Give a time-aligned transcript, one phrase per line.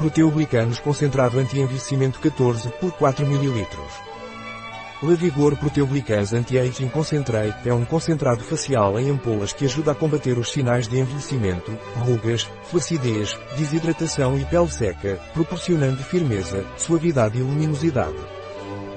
[0.00, 3.66] Proteoglicanos concentrado anti-envelhecimento 14 por 4 ml.
[5.02, 10.52] Lavigor Proteoglicans Anti-Aging Concentrate é um concentrado facial em ampolas que ajuda a combater os
[10.52, 18.16] sinais de envelhecimento, rugas, flacidez, desidratação e pele seca, proporcionando firmeza, suavidade e luminosidade.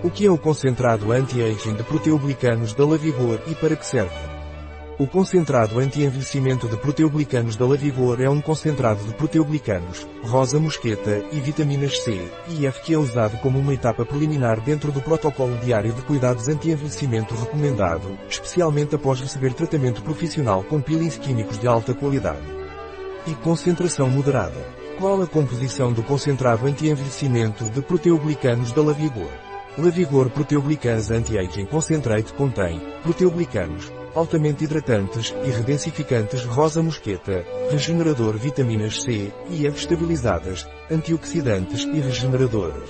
[0.01, 4.32] O que é o concentrado anti-aging de proteoglicanos da Lavigor e para que serve?
[4.99, 11.39] O concentrado anti-envelhecimento de proteoglicanos da Lavigor é um concentrado de proteoglicanos, rosa mosqueta e
[11.39, 15.91] vitaminas C e F que é usado como uma etapa preliminar dentro do protocolo diário
[15.93, 22.45] de cuidados anti-envelhecimento recomendado, especialmente após receber tratamento profissional com peelings químicos de alta qualidade.
[23.25, 24.61] E concentração moderada.
[24.99, 29.31] Qual a composição do concentrado anti-envelhecimento de proteoglicanos da Lavigor?
[29.75, 39.31] Lavigor Proteoglicans Anti-Aging Concentrate contém proteoglicanos, altamente hidratantes e redensificantes rosa mosqueta, regenerador vitaminas C
[39.49, 42.89] e F estabilizadas, antioxidantes e regeneradores.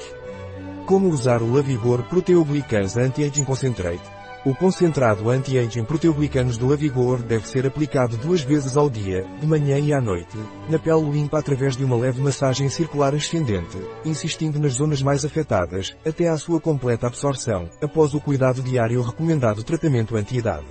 [0.85, 4.23] Como usar o Lavigor Proteoglicans Anti-Aging Concentrate?
[4.45, 9.79] O concentrado anti-aging proteoglicanos do Lavigor deve ser aplicado duas vezes ao dia, de manhã
[9.79, 10.37] e à noite,
[10.69, 15.95] na pele limpa através de uma leve massagem circular ascendente, insistindo nas zonas mais afetadas,
[16.05, 20.67] até à sua completa absorção, após o cuidado diário recomendado tratamento anti-idade.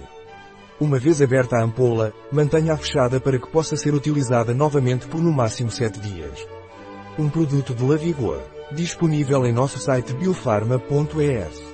[0.83, 5.31] Uma vez aberta a ampola, mantenha-a fechada para que possa ser utilizada novamente por no
[5.31, 6.45] máximo 7 dias.
[7.17, 11.72] Um produto de Lavigor, disponível em nosso site biofarma.es.